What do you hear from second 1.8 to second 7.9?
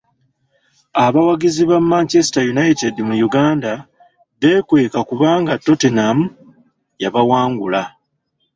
Manchester United mu Uganda beekweka kubanga Tottenham yabawangula.